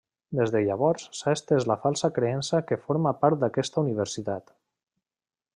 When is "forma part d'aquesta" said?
2.89-3.85